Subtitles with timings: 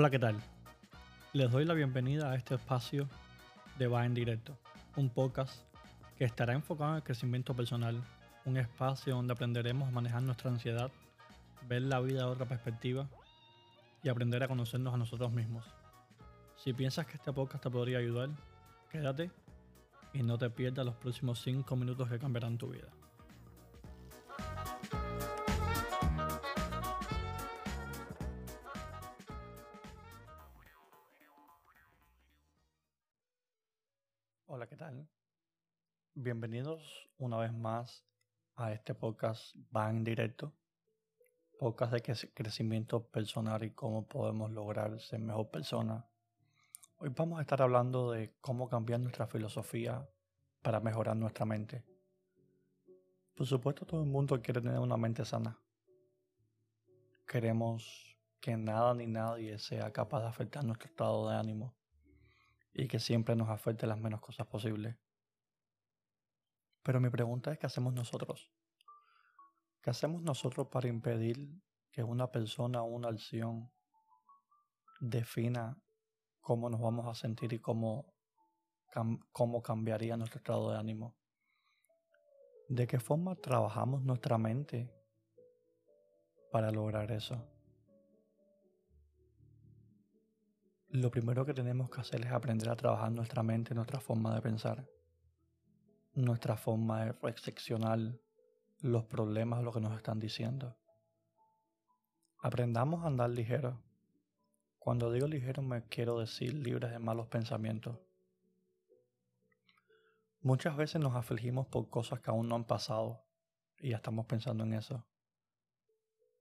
[0.00, 0.36] Hola, ¿qué tal?
[1.32, 3.08] Les doy la bienvenida a este espacio
[3.80, 4.56] de Va en Directo,
[4.94, 5.64] un podcast
[6.16, 8.00] que estará enfocado en el crecimiento personal,
[8.44, 10.92] un espacio donde aprenderemos a manejar nuestra ansiedad,
[11.66, 13.08] ver la vida de otra perspectiva
[14.04, 15.64] y aprender a conocernos a nosotros mismos.
[16.54, 18.28] Si piensas que este podcast te podría ayudar,
[18.92, 19.32] quédate
[20.12, 22.86] y no te pierdas los próximos 5 minutos que cambiarán tu vida.
[34.58, 35.08] Hola, ¿qué tal?
[36.14, 38.04] Bienvenidos una vez más
[38.56, 40.52] a este podcast Va en Directo,
[41.60, 42.02] podcast de
[42.34, 46.04] crecimiento personal y cómo podemos lograr ser mejor persona.
[46.96, 50.10] Hoy vamos a estar hablando de cómo cambiar nuestra filosofía
[50.60, 51.84] para mejorar nuestra mente.
[53.36, 55.56] Por supuesto, todo el mundo quiere tener una mente sana.
[57.28, 61.77] Queremos que nada ni nadie sea capaz de afectar nuestro estado de ánimo
[62.72, 64.96] y que siempre nos afecte las menos cosas posibles.
[66.82, 68.50] Pero mi pregunta es, ¿qué hacemos nosotros?
[69.82, 71.50] ¿Qué hacemos nosotros para impedir
[71.90, 73.70] que una persona o una acción
[75.00, 75.76] defina
[76.40, 78.14] cómo nos vamos a sentir y cómo,
[79.32, 81.16] cómo cambiaría nuestro estado de ánimo?
[82.68, 84.92] ¿De qué forma trabajamos nuestra mente
[86.50, 87.57] para lograr eso?
[90.90, 94.40] Lo primero que tenemos que hacer es aprender a trabajar nuestra mente, nuestra forma de
[94.40, 94.88] pensar,
[96.14, 97.98] nuestra forma de reflexionar
[98.80, 100.76] los problemas, lo que nos están diciendo.
[102.40, 103.82] Aprendamos a andar ligero.
[104.78, 107.98] Cuando digo ligero me quiero decir libres de malos pensamientos.
[110.40, 113.24] Muchas veces nos afligimos por cosas que aún no han pasado
[113.78, 115.04] y ya estamos pensando en eso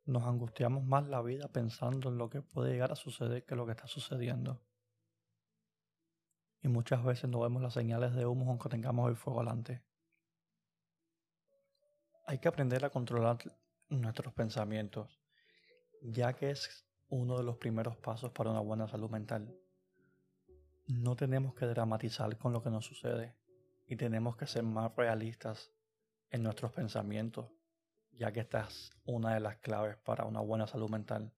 [0.08, 3.66] nos angustiamos más la vida pensando en lo que puede llegar a suceder que lo
[3.66, 4.62] que está sucediendo.
[6.62, 9.84] Y muchas veces no vemos las señales de humo aunque tengamos el fuego delante.
[12.26, 13.38] Hay que aprender a controlar
[13.90, 15.22] nuestros pensamientos,
[16.02, 19.58] ya que es uno de los primeros pasos para una buena salud mental.
[20.88, 23.36] No tenemos que dramatizar con lo que nos sucede
[23.86, 25.74] y tenemos que ser más realistas
[26.30, 27.57] en nuestros pensamientos
[28.18, 31.32] ya que esta es una de las claves para una buena salud mental.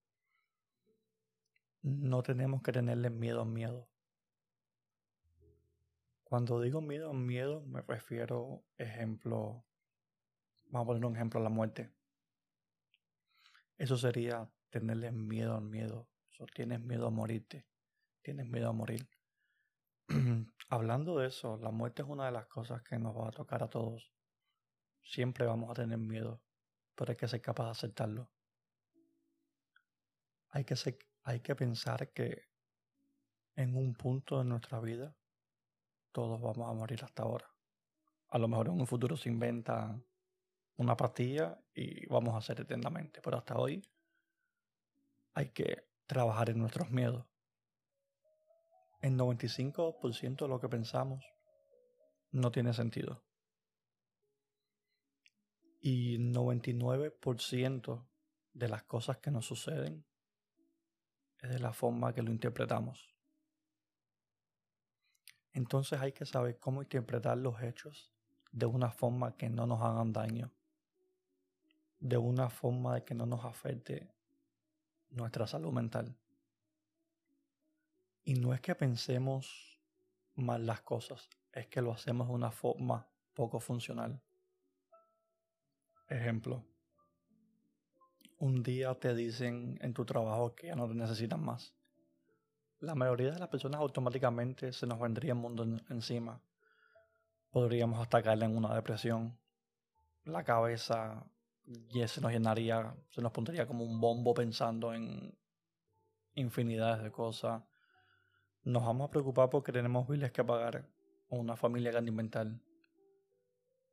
[1.81, 3.89] No tenemos que tenerle miedo a miedo.
[6.23, 9.65] Cuando digo miedo a miedo, me refiero, ejemplo,
[10.65, 11.91] vamos a poner un ejemplo a la muerte.
[13.77, 16.07] Eso sería tenerle miedo al miedo.
[16.39, 17.65] O tienes miedo a morirte.
[18.21, 19.09] Tienes miedo a morir.
[20.69, 23.63] Hablando de eso, la muerte es una de las cosas que nos va a tocar
[23.63, 24.13] a todos.
[25.03, 26.41] Siempre vamos a tener miedo
[26.99, 28.29] pero hay que ser capaz de aceptarlo.
[30.49, 30.75] Hay que,
[31.23, 32.49] hay que pensar que
[33.55, 35.15] en un punto de nuestra vida
[36.11, 37.49] todos vamos a morir hasta ahora.
[38.27, 39.97] A lo mejor en un futuro se inventa
[40.75, 43.81] una pastilla y vamos a ser eternamente, pero hasta hoy
[45.35, 47.25] hay que trabajar en nuestros miedos.
[48.99, 51.23] El 95% de lo que pensamos
[52.31, 53.23] no tiene sentido
[55.79, 58.05] y 99%
[58.53, 60.05] de las cosas que nos suceden
[61.37, 63.15] es de la forma que lo interpretamos.
[65.53, 68.13] Entonces hay que saber cómo interpretar los hechos
[68.51, 70.51] de una forma que no nos hagan daño,
[71.99, 74.13] de una forma de que no nos afecte
[75.09, 76.15] nuestra salud mental.
[78.23, 79.81] Y no es que pensemos
[80.35, 84.21] mal las cosas, es que lo hacemos de una forma poco funcional.
[86.09, 86.65] Ejemplo,
[88.39, 91.75] un día te dicen en tu trabajo que ya no te necesitan más.
[92.79, 96.41] La mayoría de las personas automáticamente se nos vendría el mundo encima.
[97.51, 99.37] Podríamos hasta caer en una depresión.
[100.23, 101.29] La cabeza
[101.93, 105.37] ya se nos llenaría, se nos pondría como un bombo pensando en
[106.33, 107.61] infinidades de cosas.
[108.63, 110.89] Nos vamos a preocupar porque tenemos biles que pagar
[111.27, 112.47] o una familia que alimentar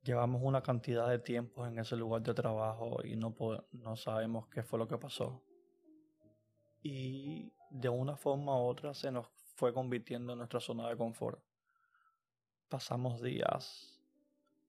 [0.06, 3.34] llevamos una cantidad de tiempo en ese lugar de trabajo y no,
[3.72, 5.42] no sabemos qué fue lo que pasó.
[6.80, 9.26] Y de una forma u otra se nos
[9.56, 11.42] fue convirtiendo en nuestra zona de confort.
[12.68, 14.00] Pasamos días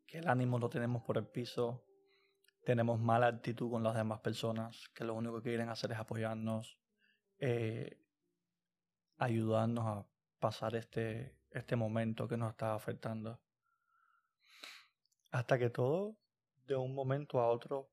[0.07, 1.83] que el ánimo lo tenemos por el piso,
[2.66, 6.80] tenemos mala actitud con las demás personas, que lo único que quieren hacer es apoyarnos,
[7.38, 8.00] eh,
[9.18, 10.07] ayudarnos a
[10.40, 13.40] pasar este, este momento que nos está afectando.
[15.31, 16.15] Hasta que todo
[16.68, 17.89] de un momento a otro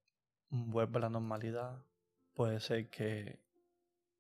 [0.51, 1.85] vuelva a la normalidad.
[2.35, 3.41] Puede ser que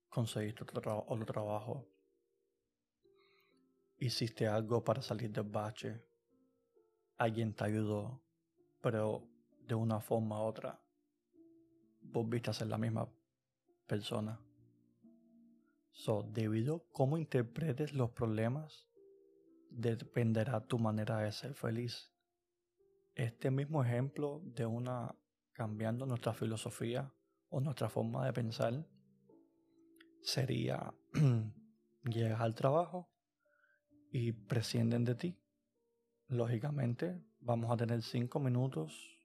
[0.08, 1.88] conseguiste otro, trabajo,
[3.98, 6.04] hiciste algo para salir del bache,
[7.16, 8.22] alguien te ayudó,
[8.80, 9.28] pero
[9.66, 10.80] de una forma u otra,
[12.00, 13.08] volviste a ser la misma
[13.88, 14.40] persona.
[15.90, 18.88] So, debido a cómo interpretes los problemas,
[19.70, 22.13] dependerá tu manera de ser feliz.
[23.14, 25.14] Este mismo ejemplo de una
[25.52, 27.14] cambiando nuestra filosofía
[27.48, 28.84] o nuestra forma de pensar
[30.20, 30.92] sería
[32.02, 33.08] llegar al trabajo
[34.10, 35.38] y prescinden de ti.
[36.26, 39.16] Lógicamente vamos a tener cinco minutos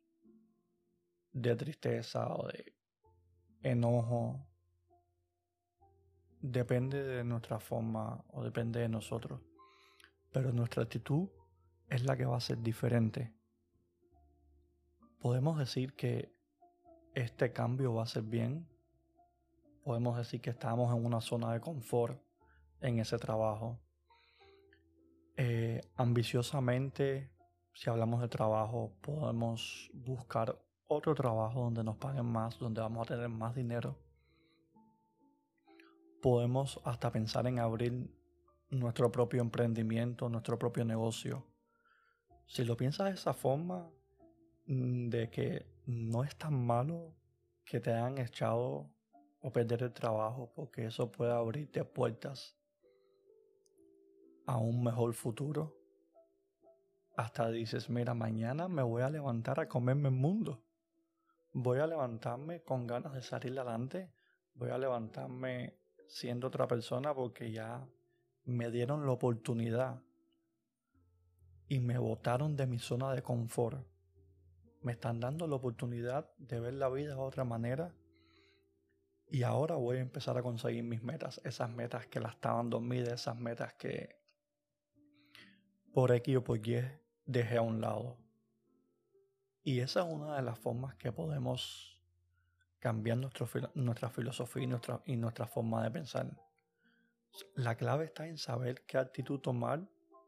[1.32, 2.76] de tristeza o de
[3.64, 4.48] enojo.
[6.42, 9.42] Depende de nuestra forma o depende de nosotros.
[10.32, 11.28] Pero nuestra actitud
[11.88, 13.34] es la que va a ser diferente
[15.20, 16.34] podemos decir que
[17.14, 18.68] este cambio va a ser bien.
[19.84, 22.22] Podemos decir que estamos en una zona de confort
[22.82, 23.80] en ese trabajo.
[25.36, 27.32] Eh, ambiciosamente,
[27.74, 33.14] si hablamos de trabajo, podemos buscar otro trabajo donde nos paguen más, donde vamos a
[33.14, 33.98] tener más dinero.
[36.22, 38.14] Podemos hasta pensar en abrir
[38.70, 41.46] nuestro propio emprendimiento, nuestro propio negocio.
[42.46, 43.90] Si lo piensas de esa forma,
[44.70, 47.16] de que no es tan malo
[47.66, 48.88] que te hayan echado
[49.42, 52.56] o perder el trabajo, porque eso puede abrirte puertas
[54.46, 55.76] a un mejor futuro.
[57.18, 60.62] Hasta dices, mira, mañana me voy a levantar a comerme el mundo.
[61.52, 64.12] Voy a levantarme con ganas de salir adelante.
[64.54, 67.88] Voy a levantarme siendo otra persona porque ya
[68.46, 70.00] me dieron la oportunidad
[71.68, 73.84] y me botaron de mi zona de confort
[74.82, 77.94] me están dando la oportunidad de ver la vida de otra manera
[79.32, 83.22] y ahora voy a empezar a conseguir mis metas, esas metas que las estaban dormidas,
[83.22, 84.18] esas metas que
[85.94, 86.82] por X o por Y
[87.26, 88.18] dejé a un lado.
[89.64, 92.02] Y esa es una de las formas que podemos
[92.80, 93.18] cambiar
[93.76, 96.32] nuestra filosofía y nuestra, y nuestra forma de pensar.
[97.54, 99.88] La clave está en saber qué actitud tomar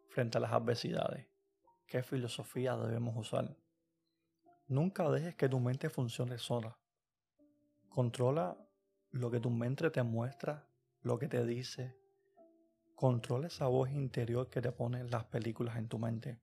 [0.10, 1.28] frente a las adversidades,
[1.88, 3.56] qué filosofía debemos usar.
[4.72, 6.80] Nunca dejes que tu mente funcione sola.
[7.90, 8.58] Controla
[9.10, 10.66] lo que tu mente te muestra,
[11.02, 12.00] lo que te dice.
[12.96, 16.42] Controla esa voz interior que te pone las películas en tu mente.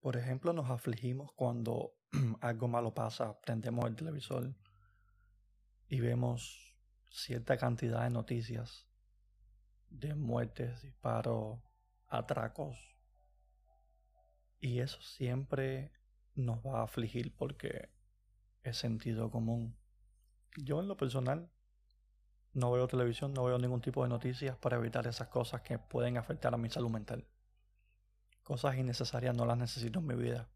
[0.00, 1.94] Por ejemplo, nos afligimos cuando
[2.40, 4.56] algo malo pasa, prendemos el televisor
[5.86, 6.74] y vemos
[7.10, 8.88] cierta cantidad de noticias
[9.88, 11.60] de muertes, disparos,
[12.08, 12.92] atracos,
[14.62, 15.90] y eso siempre
[16.36, 17.90] nos va a afligir porque
[18.62, 19.76] es sentido común.
[20.56, 21.50] Yo en lo personal
[22.52, 26.16] no veo televisión, no veo ningún tipo de noticias para evitar esas cosas que pueden
[26.16, 27.26] afectar a mi salud mental.
[28.44, 30.48] Cosas innecesarias no las necesito en mi vida.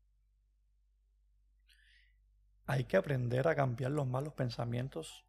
[2.67, 5.27] Hay que aprender a cambiar los malos pensamientos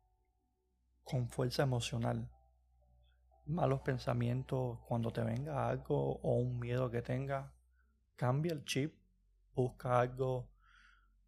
[1.03, 2.29] con fuerza emocional.
[3.47, 7.56] Malos pensamientos cuando te venga algo o un miedo que tenga,
[8.18, 8.94] cambia el chip,
[9.56, 10.50] busca algo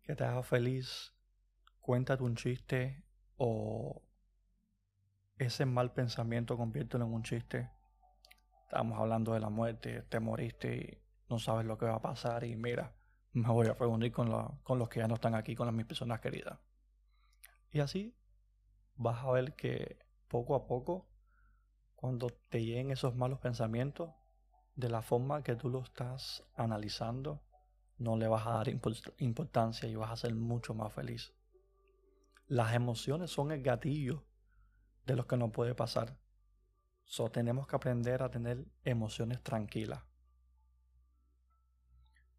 [0.02, 1.14] que te haga feliz,
[1.80, 3.06] cuéntate un chiste
[3.38, 4.04] o
[5.38, 7.70] ese mal pensamiento conviértelo en un chiste.
[8.64, 12.44] Estamos hablando de la muerte, te moriste y no sabes lo que va a pasar
[12.44, 12.94] y mira,
[13.32, 15.86] me voy a reunir con, con los que ya no están aquí, con las mis
[15.86, 16.60] personas queridas.
[17.72, 18.16] Y así
[18.96, 21.08] vas a ver que poco a poco,
[21.96, 24.12] cuando te lleguen esos malos pensamientos,
[24.80, 27.42] de la forma que tú lo estás analizando,
[27.98, 31.34] no le vas a dar importancia y vas a ser mucho más feliz.
[32.48, 34.24] Las emociones son el gatillo
[35.06, 36.18] de lo que nos puede pasar.
[37.04, 40.02] So, tenemos que aprender a tener emociones tranquilas.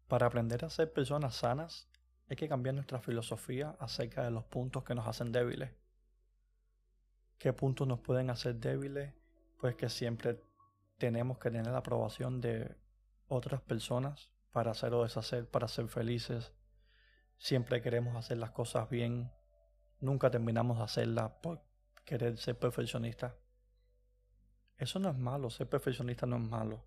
[0.07, 1.87] Para aprender a ser personas sanas,
[2.27, 5.69] hay que cambiar nuestra filosofía acerca de los puntos que nos hacen débiles.
[7.37, 9.13] ¿Qué puntos nos pueden hacer débiles?
[9.59, 10.41] Pues que siempre
[11.01, 12.77] tenemos que tener la aprobación de
[13.27, 16.53] otras personas para hacer o deshacer, para ser felices.
[17.39, 19.31] Siempre queremos hacer las cosas bien.
[19.99, 21.63] Nunca terminamos de hacerlas por
[22.05, 23.35] querer ser perfeccionista.
[24.77, 26.85] Eso no es malo, ser perfeccionista no es malo.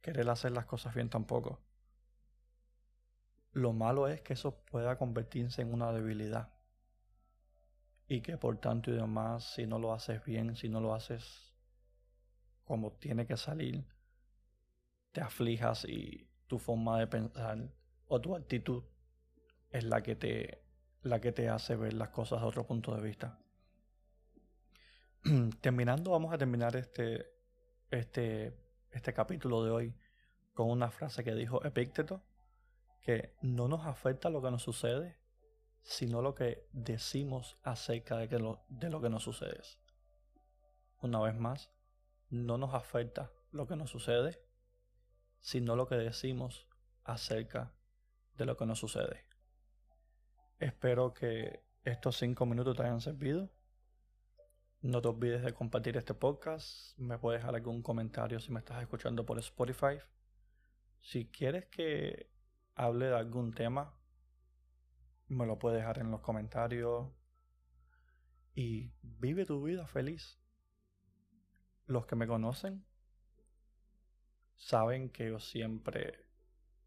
[0.00, 1.60] Querer hacer las cosas bien tampoco.
[3.52, 6.52] Lo malo es que eso pueda convertirse en una debilidad.
[8.08, 11.51] Y que por tanto y demás, si no lo haces bien, si no lo haces
[12.64, 13.84] como tiene que salir,
[15.12, 17.58] te aflijas y tu forma de pensar
[18.06, 18.84] o tu actitud
[19.70, 20.62] es la que te,
[21.02, 23.38] la que te hace ver las cosas de otro punto de vista.
[25.60, 27.26] terminando, vamos a terminar este,
[27.90, 28.56] este,
[28.90, 29.94] este capítulo de hoy
[30.52, 32.22] con una frase que dijo Epícteto,
[33.00, 35.16] que no nos afecta lo que nos sucede,
[35.82, 39.60] sino lo que decimos acerca de, que lo, de lo que nos sucede.
[41.00, 41.70] Una vez más,
[42.32, 44.42] no nos afecta lo que nos sucede,
[45.38, 46.66] sino lo que decimos
[47.04, 47.74] acerca
[48.36, 49.26] de lo que nos sucede.
[50.58, 53.50] Espero que estos cinco minutos te hayan servido.
[54.80, 56.98] No te olvides de compartir este podcast.
[56.98, 59.98] Me puedes dejar algún comentario si me estás escuchando por Spotify.
[61.00, 62.30] Si quieres que
[62.74, 63.94] hable de algún tema,
[65.28, 67.10] me lo puedes dejar en los comentarios.
[68.54, 70.41] Y vive tu vida feliz.
[71.92, 72.86] Los que me conocen
[74.56, 76.24] saben que yo siempre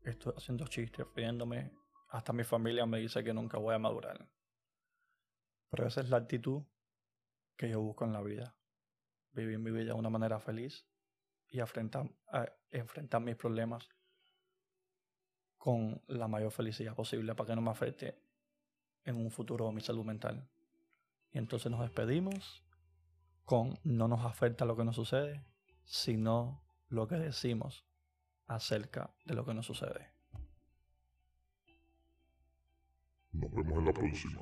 [0.01, 1.71] estoy haciendo chistes, riéndome
[2.09, 4.27] hasta mi familia me dice que nunca voy a madurar.
[5.69, 6.63] Pero esa es la actitud
[7.55, 8.55] que yo busco en la vida.
[9.33, 10.87] Vivir mi vida de una manera feliz
[11.49, 12.11] y enfrentar,
[12.71, 13.87] enfrentar mis problemas
[15.59, 18.17] con la mayor felicidad posible para que no me afecte
[19.03, 20.49] en un futuro mi salud mental.
[21.31, 22.64] Y entonces nos despedimos
[23.45, 25.45] con no nos afecta lo que nos sucede,
[25.85, 27.85] sino lo que decimos
[28.47, 30.11] acerca de lo que nos sucede.
[33.31, 34.41] Nos vemos en la próxima.